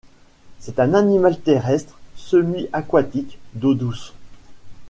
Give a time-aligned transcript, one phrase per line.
[0.59, 4.13] C'est un animal terrestre semi-aquatique d'eau douce.